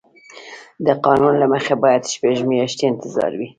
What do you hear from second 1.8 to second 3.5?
باید شپږ میاشتې انتظار وي.